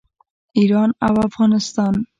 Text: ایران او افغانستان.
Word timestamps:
ایران 0.59 0.89
او 1.05 1.13
افغانستان. 1.27 1.93